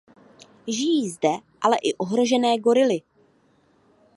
Žijí 0.67 1.09
zde 1.09 1.29
ale 1.61 1.77
i 1.83 1.93
ohrožené 1.97 2.57
gorily. 2.59 3.01